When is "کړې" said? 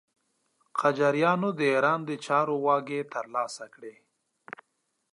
3.73-3.95